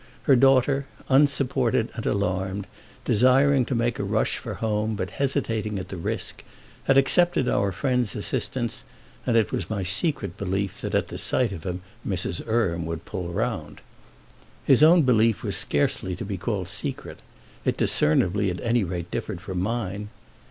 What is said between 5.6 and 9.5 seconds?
at the risk, had accepted our friend's assistance, and